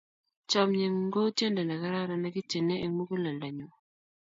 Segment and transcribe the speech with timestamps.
[0.49, 3.67] Chomye ng'ung' kou tyendo ne kararan ne kityenei eng' muguleldanyu.